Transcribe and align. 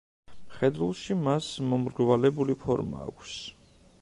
მხედრულში 0.53 1.17
მას 1.27 1.51
მომრგვალებული 1.75 2.57
ფორმა 2.65 3.07
აქვს. 3.11 3.41